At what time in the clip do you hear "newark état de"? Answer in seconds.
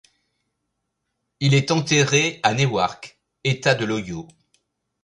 2.55-3.85